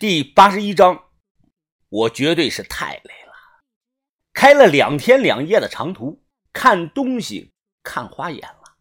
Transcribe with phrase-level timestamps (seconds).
[0.00, 1.04] 第八十一章，
[1.88, 3.32] 我绝对是太累了，
[4.32, 7.52] 开了两天两夜的长途，看东西
[7.84, 8.76] 看花眼了。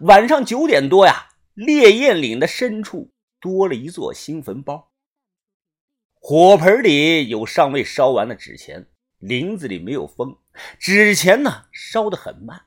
[0.00, 3.10] 晚上九点多呀，烈焰岭的深处
[3.40, 4.92] 多了一座新坟包。
[6.12, 8.86] 火盆里有尚未烧完的纸钱，
[9.16, 10.38] 林子里没有风，
[10.78, 12.66] 纸钱呢烧得很慢。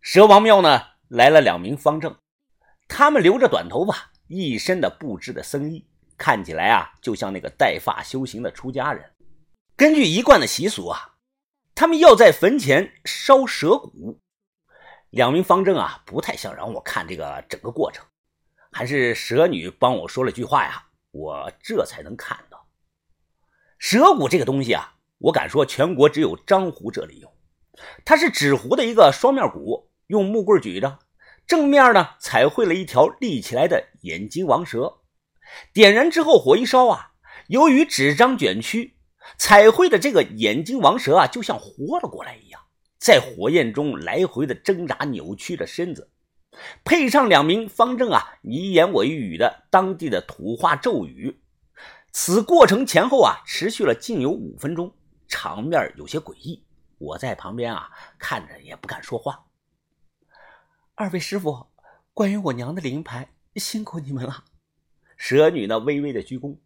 [0.00, 2.18] 蛇王庙呢来了两名方正，
[2.88, 5.86] 他们留着短头发，一身的布制的僧衣。
[6.18, 9.10] 看起来啊，就像那个带发修行的出家人。
[9.76, 11.14] 根据一贯的习俗啊，
[11.74, 14.20] 他们要在坟前烧蛇骨。
[15.10, 18.04] 两名方正啊，不太想让我看这个整个过程，
[18.70, 22.66] 还是蛇女帮我说了句话呀，我这才能看到。
[23.78, 27.32] 蛇骨这个东西啊，我敢说全国只有张湖这里有。
[28.04, 30.98] 它是纸糊的一个双面骨，用木棍举着，
[31.46, 34.97] 正面呢彩绘了一条立起来的眼睛王蛇。
[35.72, 37.12] 点燃之后，火一烧啊，
[37.48, 38.96] 由于纸张卷曲，
[39.36, 42.60] 彩绘的这个眼睛王蛇啊，就像活了过来一样，
[42.98, 46.10] 在火焰中来回的挣扎、扭曲着身子。
[46.84, 51.40] 配上两名方正啊，你一言我一语的当地的土话咒语，
[52.10, 54.92] 此过程前后啊，持续了近有五分钟，
[55.28, 56.64] 场面有些诡异。
[56.98, 59.44] 我在旁边啊，看着也不敢说话。
[60.96, 61.66] 二位师傅，
[62.12, 64.44] 关于我娘的灵牌，辛苦你们了。
[65.18, 66.56] 蛇女呢，微微的鞠躬。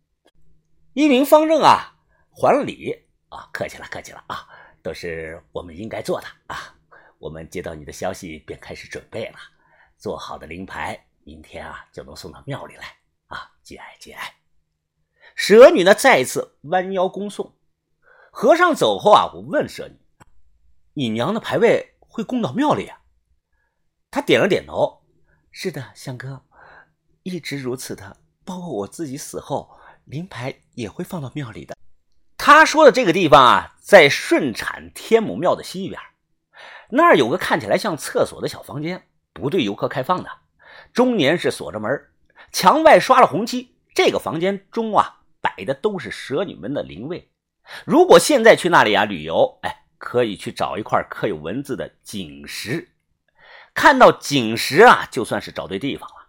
[0.92, 1.96] 一名方正啊，
[2.30, 4.46] 还礼啊，客气了，客气了啊，
[4.82, 6.76] 都是我们应该做的啊。
[7.18, 9.38] 我们接到你的消息，便开始准备了。
[9.96, 12.94] 做好的灵牌，明天啊就能送到庙里来
[13.28, 13.50] 啊。
[13.62, 14.34] 节哀节哀。
[15.34, 17.56] 蛇女呢，再一次弯腰恭送。
[18.30, 19.98] 和尚走后啊，我问蛇女
[20.92, 23.00] ：“你娘的牌位会供到庙里啊？”
[24.10, 25.02] 她点了点头
[25.50, 26.44] ：“是的，香哥，
[27.22, 29.70] 一直如此的。”包括我自己死后，
[30.04, 31.76] 灵牌也会放到庙里的。
[32.36, 36.00] 他说的这个地方啊，在顺产天母庙的西边，
[36.90, 40.28] 那儿有个看起来像厕所的小房间，不对游客开放的，
[40.92, 42.08] 终年是锁着门，
[42.50, 43.76] 墙外刷了红漆。
[43.94, 47.30] 这个房间中啊，摆的都是蛇女们的灵位。
[47.84, 52.90] 如果现在去那里啊旅游，哎，可以去找一块刻有文字的景石，
[53.72, 56.28] 看到景石啊，就算是找对地方了。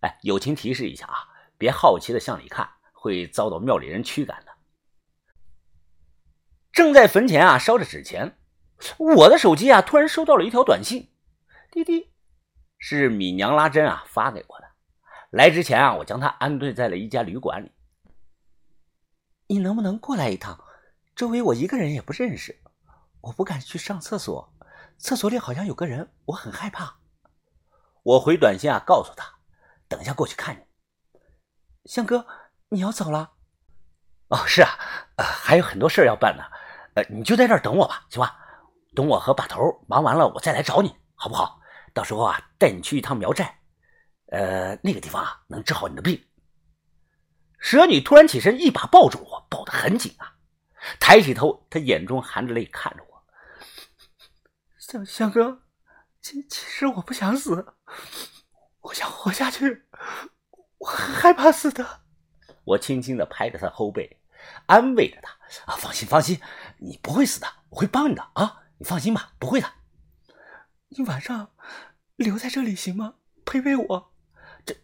[0.00, 1.16] 哎，友情提示一下啊。
[1.58, 4.52] 别好奇的向里看，会遭到庙里人驱赶的。
[6.72, 8.38] 正在坟前啊烧着纸钱，
[8.98, 11.10] 我的手机啊突然收到了一条短信，
[11.70, 12.12] 滴滴，
[12.78, 14.66] 是米娘拉珍啊发给我的。
[15.30, 17.72] 来之前啊，我将她安顿在了一家旅馆里。
[19.46, 20.62] 你能不能过来一趟？
[21.14, 22.60] 周围我一个人也不认识，
[23.22, 24.52] 我不敢去上厕所，
[24.98, 26.98] 厕所里好像有个人，我很害怕。
[28.02, 29.38] 我回短信啊告诉他，
[29.88, 30.65] 等一下过去看你。
[31.86, 32.26] 香哥，
[32.68, 33.32] 你要走了？
[34.28, 34.78] 哦，是啊，
[35.16, 36.42] 呃，还有很多事要办呢。
[36.94, 38.36] 呃，你就在这儿等我吧，行吧？
[38.94, 41.60] 等我和把头忙完了，我再来找你，好不好？
[41.94, 43.60] 到时候啊，带你去一趟苗寨，
[44.32, 46.22] 呃，那个地方啊，能治好你的病。
[47.58, 50.34] 蛇女突然起身，一把抱住我，抱得很紧啊。
[50.98, 53.24] 抬起头，她眼中含着泪看着我。
[54.78, 55.62] 香香哥，
[56.20, 57.74] 其其实我不想死，
[58.80, 59.86] 我想活下去。
[60.86, 61.84] 我害怕死的，
[62.62, 64.20] 我轻轻的拍着他后背，
[64.66, 65.32] 安慰着他
[65.66, 66.40] ：“啊，放心放心，
[66.78, 69.66] 你不会死的，我会帮你的啊，你放心吧，不会的。
[70.90, 71.50] 你晚上
[72.14, 73.14] 留在这里行吗？
[73.44, 74.12] 陪陪我。”
[74.64, 74.76] 这，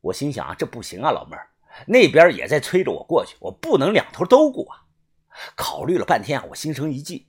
[0.00, 1.50] 我心想啊，这不行啊，老妹儿，
[1.86, 4.84] 那边也在催着我过去，我不能两头都顾啊。
[5.54, 7.28] 考虑了半天啊，我心生一计，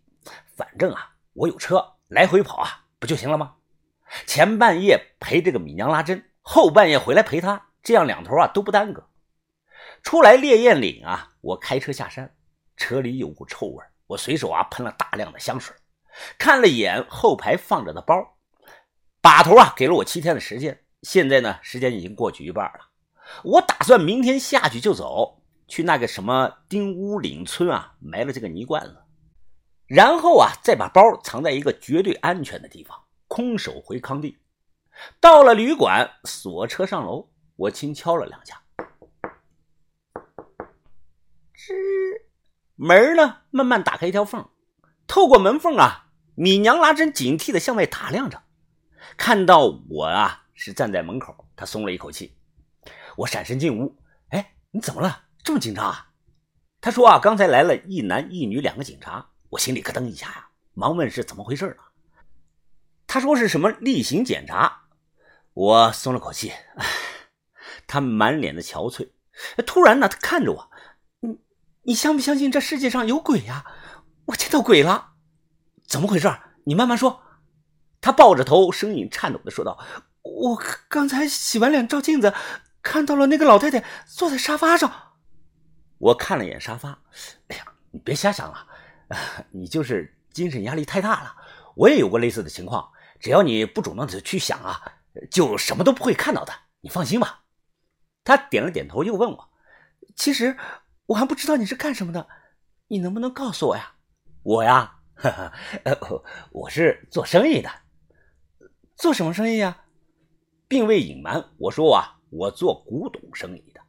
[0.56, 3.56] 反正啊，我有车，来回跑啊，不就行了吗？
[4.26, 7.68] 前半夜陪这个米娘拉针，后半夜回来陪她。
[7.84, 9.10] 这样两头啊都不耽搁。
[10.02, 12.34] 出来烈焰岭啊，我开车下山，
[12.76, 15.76] 车里有股臭味，我随手啊喷了大量的香水，
[16.38, 18.38] 看了一眼后排放着的包，
[19.22, 22.90] 把头啊给了我七天的时间，现在呢时间已经过去一半了，
[23.44, 28.98] 我打算明天下去就走，去那个什么丁屋岭村啊埋了这个泥罐子，
[29.86, 32.98] 然后啊再把包藏在一个绝对安全的地方，
[33.28, 34.38] 空手回康定。
[35.20, 37.33] 到了旅馆，锁车上楼。
[37.56, 38.64] 我轻敲了两下，
[41.56, 42.24] 吱，
[42.76, 44.50] 门呢慢慢打开一条缝，
[45.06, 48.42] 透过门缝啊，米娘拉针警惕的向外打量着，
[49.18, 52.36] 看到我啊是站在门口，她松了一口气。
[53.16, 55.26] 我闪身进屋，哎，你怎么了？
[55.44, 56.10] 这么紧张啊？
[56.82, 61.78] 他说啊，刚才来了一男一女两个警察，我心里咯噔一下呀，忙问是怎么回事了。
[63.06, 64.86] 他说是什么例行检查，
[65.54, 67.03] 我松了口气，唉。
[67.94, 69.10] 他满脸的憔悴，
[69.68, 70.72] 突然呢，他看着我，
[71.20, 71.38] 你
[71.84, 73.64] 你相不相信这世界上有鬼呀？
[74.26, 75.12] 我见到鬼了，
[75.86, 76.36] 怎么回事？
[76.64, 77.22] 你慢慢说。
[78.02, 79.78] 他抱着头，声音颤抖的说道
[80.24, 80.60] ：“我
[80.90, 82.34] 刚才洗完脸照镜子，
[82.82, 85.14] 看到了那个老太太坐在沙发上。”
[86.00, 86.98] 我看了眼沙发，
[87.50, 88.68] 哎呀，你别瞎想了，
[89.54, 91.36] 你就是精神压力太大了。
[91.76, 94.82] 我也有过类似的情况，只要你不主动的去想啊，
[95.30, 96.52] 就什么都不会看到的。
[96.82, 97.43] 你放心吧。
[98.24, 99.50] 他点了点头，又问我
[100.16, 100.58] ：“其实
[101.08, 102.28] 我还不知道你是干什么的，
[102.88, 103.96] 你能不能告诉我呀？”
[104.44, 105.54] 我呀，哈哈
[106.52, 107.70] 我是做生意的。
[108.96, 109.86] 做什么生意呀？
[110.68, 113.82] 并未隐瞒，我说啊，我做古董生意的。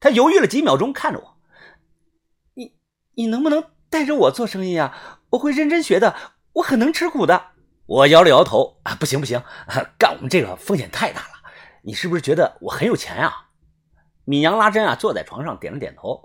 [0.00, 1.38] 他犹豫了几秒钟，看着我
[2.54, 2.76] ：“你
[3.14, 5.22] 你能不能带着我做生意啊？
[5.30, 6.14] 我会认真学的，
[6.52, 7.52] 我很能吃苦的。”
[7.86, 9.42] 我摇了摇头：“啊，不行不行，
[9.98, 11.28] 干我们这个风险太大了。
[11.82, 13.46] 你是不是觉得我很有钱呀？”
[14.28, 16.22] 米娘拉针啊，坐在床上点了点头：“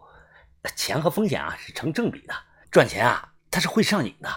[0.75, 2.33] 钱和风险啊是成正比的，
[2.69, 4.29] 赚钱啊它是会上瘾的。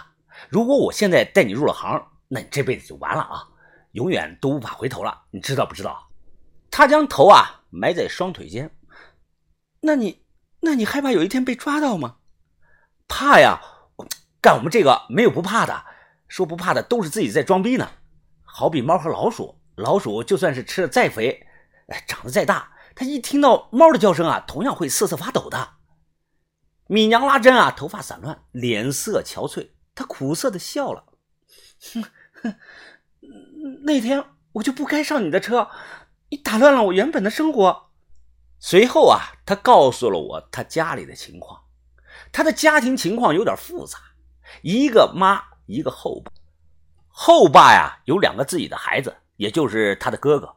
[0.47, 3.45] 如果我现在带你入了行，那你这辈子就完了啊！”
[3.91, 6.09] 永远都无法回头了，你知道不知道？
[6.71, 8.73] 他将头啊埋在双腿间。
[9.81, 10.23] 那你，
[10.61, 12.19] 那你害怕有一天被抓到吗？
[13.09, 13.59] 怕呀！
[14.39, 15.83] 干我们这个没有不怕的，
[16.29, 17.89] 说不怕的都是自己在装逼呢。
[18.43, 21.45] 好比猫和老鼠，老鼠就算是吃的再肥，
[22.07, 25.75] 长得再大，他一听到猫的叫声啊，同样会瑟瑟发抖的。
[26.87, 31.03] 米娘拉针啊，头发散乱，脸色憔悴，她苦涩的笑了，
[31.93, 32.03] 哼
[32.41, 32.55] 哼。
[33.83, 34.23] 那天
[34.53, 35.69] 我就不该上你的车，
[36.29, 37.91] 你打乱了我原本的生活。
[38.57, 41.65] 随后啊，他告诉了我他家里的情况。
[42.31, 43.99] 他的家庭情况有点复杂，
[44.63, 46.31] 一个妈，一个后爸。
[47.09, 50.55] 后爸呀有两个自己的孩子，也就是他的哥哥。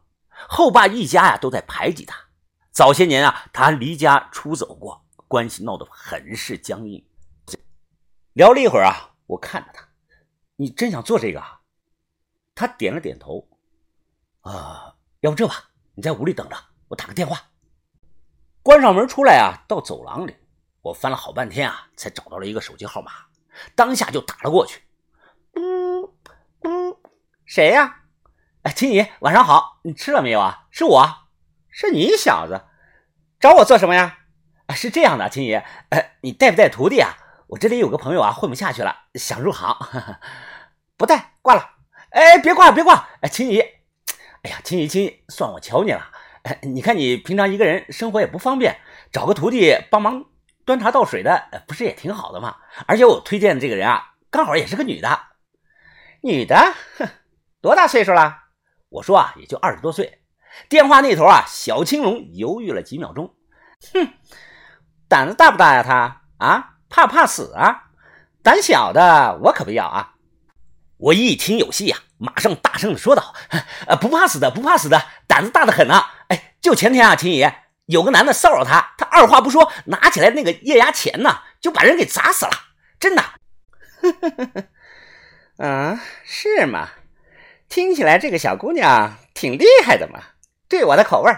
[0.48, 2.29] 后爸一家呀都在排挤他。
[2.70, 7.04] 早些年啊，他离家出走过，关系闹得很是僵硬。
[8.32, 9.88] 聊了一会儿啊，我看着他，
[10.56, 11.40] 你真想做这个？
[11.40, 11.56] 啊
[12.52, 13.48] 他点了点头，
[14.42, 16.56] 啊，要不这吧，你在屋里等着，
[16.88, 17.40] 我打个电话。
[18.62, 20.36] 关上门出来啊，到走廊里，
[20.82, 23.12] 我翻了好半天啊，才找到了一个手机号码，
[23.74, 24.82] 当下就打了过去。
[25.54, 26.02] 嗯
[26.60, 26.96] 嗯，
[27.46, 28.02] 谁呀？
[28.62, 30.68] 哎，秦姨，晚上好，你吃了没有啊？
[30.70, 31.19] 是我，
[31.70, 32.62] 是你小子，
[33.38, 34.18] 找我做什么呀？
[34.66, 35.54] 啊，是这样的，秦姨，
[35.90, 37.16] 呃，你带不带徒弟啊？
[37.48, 39.76] 我这里有个朋友啊，混不下去了，想入行，
[40.96, 41.70] 不带，挂了。
[42.10, 43.08] 哎，别挂，别挂！
[43.20, 43.60] 哎，秦姨，
[44.42, 46.10] 哎呀，秦姨，秦姨，算我求你了。
[46.42, 48.78] 哎，你看你平常一个人生活也不方便，
[49.12, 50.24] 找个徒弟帮忙
[50.64, 52.56] 端茶倒水的，不是也挺好的吗？
[52.86, 55.20] 而且我推荐的这个人啊，刚好也是个女的。
[56.22, 56.56] 女的？
[56.98, 57.08] 哼，
[57.60, 58.44] 多大岁数了？
[58.88, 60.19] 我说啊，也就二十多岁。
[60.68, 63.34] 电话那头啊，小青龙犹豫了几秒钟，
[63.92, 64.12] 哼，
[65.08, 65.82] 胆子大不大呀？
[65.82, 67.90] 他啊，怕不怕死啊？
[68.42, 70.14] 胆小的我可不要啊！
[70.96, 73.34] 我一听有戏呀，马上大声的说道
[73.86, 76.04] ：“呃，不怕死的，不怕死的，胆子大的很呢。
[76.28, 77.54] 哎，就前天啊，秦爷
[77.86, 82.52] 有个男的骚扰他，他二话不说，拿起来那个液压钳呢，就把人给砸死了，
[82.98, 83.22] 真的。
[85.64, 86.88] 啊，是吗？
[87.68, 90.20] 听起来这个小姑娘挺厉害的嘛，
[90.70, 91.30] 对我的口味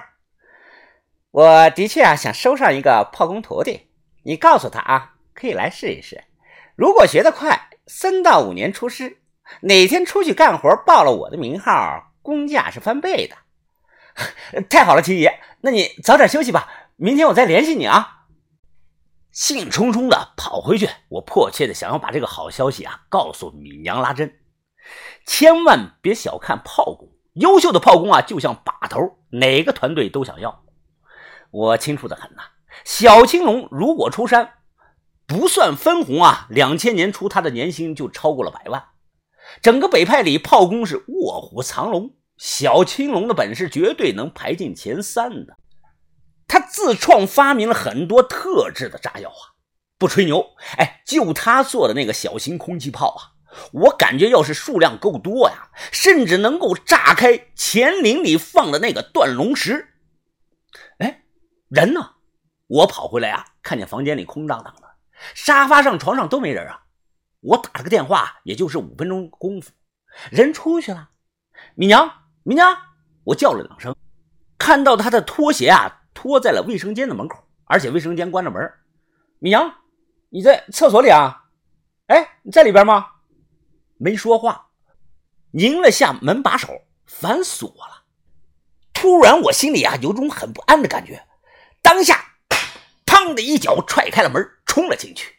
[1.32, 3.88] 我的确啊，想收上一个炮工徒弟。
[4.22, 6.22] 你告诉他啊，可以来试一试。
[6.76, 9.18] 如果学得快，三到五年出师。”
[9.62, 13.36] 哪天出去干活报了我的名号，工价是翻倍的。
[14.70, 18.26] 太好了，秦爷，那你早点休息吧，明天我再联系你啊。
[19.30, 24.38] 兴冲冲的跑回去，我迫切的想要把这个好消息啊告诉米娘拉针。
[25.26, 30.64] 千万别小看炮工，优秀的炮工啊就像把头，哪个团队都想要。
[31.50, 32.42] 我清楚的很呐，
[32.84, 34.54] 小青龙如果出山，
[35.26, 38.84] 不算分红啊，两千年初他的年薪就超过了百万。
[39.60, 45.56] 整个北派里，炮工是卧虎藏龙，小青龙的本事绝对能排进前三的。
[46.46, 49.56] 他自创发明了很多特制的炸药啊，
[49.98, 53.20] 不吹牛，哎，就他做的那个小型空气炮啊，
[53.72, 59.94] 我感觉要是数量够多呀，甚至能够炸开乾陵里放的那个断龙石。
[60.98, 61.24] 哎，
[61.68, 62.14] 人呢？
[62.68, 64.88] 我跑回来啊，看见房间里空荡荡的，
[65.34, 66.84] 沙发上、床上都没人啊。
[67.40, 69.70] 我打了个电话，也就是五分钟功夫，
[70.30, 71.10] 人出去了。
[71.74, 72.10] 米娘，
[72.44, 72.74] 米娘，
[73.24, 73.94] 我叫了两声，
[74.56, 78.72] 看到她的拖鞋啊，拖在了卫生间的门口，而且卫生间关着门。
[79.38, 79.74] 米娘，
[80.30, 81.44] 你在厕所里啊？
[82.06, 83.06] 哎，你在里边吗？
[84.02, 84.70] 没说话，
[85.52, 88.02] 拧了下门把手，反锁了。
[88.92, 91.24] 突然，我心里啊有种很不安的感觉，
[91.80, 92.34] 当下
[93.06, 95.36] 砰的一脚踹开了门，冲了进去。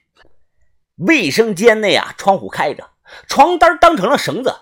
[0.95, 2.91] 卫生间内啊，窗户开着，
[3.27, 4.55] 床单当成了绳子，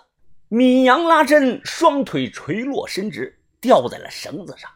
[0.47, 4.67] 米阳拉针，双腿垂落伸直，吊在了绳子上，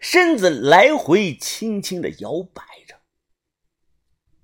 [0.00, 2.97] 身子来回轻轻的摇摆着。